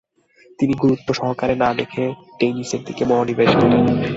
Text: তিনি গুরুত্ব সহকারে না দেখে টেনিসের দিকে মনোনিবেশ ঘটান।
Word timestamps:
তিনি 0.59 0.73
গুরুত্ব 0.73 1.07
সহকারে 1.13 1.55
না 1.55 1.69
দেখে 1.73 2.03
টেনিসের 2.39 2.81
দিকে 2.85 3.03
মনোনিবেশ 3.05 3.49
ঘটান। 3.55 3.85